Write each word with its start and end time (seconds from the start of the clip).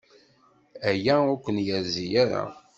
Aya 0.89 1.15
ur 1.31 1.37
ken-yerzi 1.43 2.05
ara. 2.21 2.43